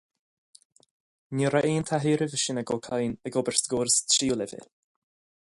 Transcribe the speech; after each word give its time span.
Ní 1.39 1.43
raibh 1.55 1.69
aon 1.73 1.85
taithí 1.91 2.13
roimhe 2.21 2.39
sin 2.45 2.61
ag 2.63 2.73
Ó 2.73 2.79
Cadhain 2.87 3.15
ag 3.27 3.39
obair 3.43 3.55
sa 3.61 3.67
gcóras 3.69 4.01
tríú 4.11 4.41
leibhéal. 4.43 4.69